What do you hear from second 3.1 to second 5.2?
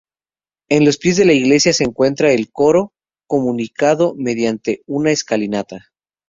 comunicado mediante una